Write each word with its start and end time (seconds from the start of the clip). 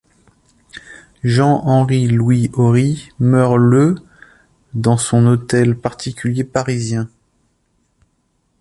Jean-Henri-Louis 1.23 2.49
Orry 2.53 3.09
meurt 3.19 3.57
le 3.59 3.93
dans 4.73 4.97
son 4.97 5.27
hôtel 5.27 5.77
particulier 5.77 6.43
parisien. 6.43 7.07